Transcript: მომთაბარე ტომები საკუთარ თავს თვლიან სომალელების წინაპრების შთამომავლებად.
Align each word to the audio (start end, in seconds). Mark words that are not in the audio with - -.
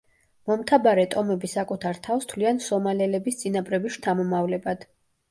მომთაბარე 0.51 1.01
ტომები 1.15 1.49
საკუთარ 1.51 1.99
თავს 2.07 2.25
თვლიან 2.31 2.61
სომალელების 2.67 3.37
წინაპრების 3.43 3.93
შთამომავლებად. 3.99 4.83